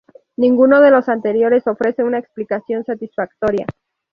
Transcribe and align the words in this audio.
Ninguno 0.37 0.81
de 0.81 0.89
los 0.89 1.09
anteriores 1.09 1.67
ofrece 1.67 2.03
una 2.03 2.17
explicación 2.17 2.83
satisfactoria. 2.83 3.67